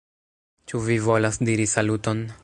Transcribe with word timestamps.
Ĉu 0.71 0.81
vi 0.87 0.97
volas 1.09 1.37
diri 1.51 1.71
saluton? 1.75 2.25